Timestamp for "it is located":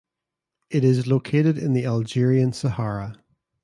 0.71-1.59